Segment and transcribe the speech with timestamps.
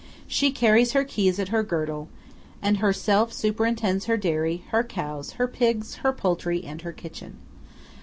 [0.25, 2.09] She carries her keys at her girdle,
[2.59, 7.37] and herself superintends her dairy, her cows, her pigs, her poultry, and her kitchen.